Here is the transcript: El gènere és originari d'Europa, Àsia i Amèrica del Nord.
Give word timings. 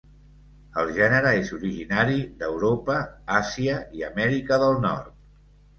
El 0.83 0.89
gènere 0.95 1.33
és 1.41 1.51
originari 1.57 2.17
d'Europa, 2.41 2.99
Àsia 3.43 3.79
i 4.01 4.07
Amèrica 4.13 4.63
del 4.67 4.79
Nord. 4.91 5.19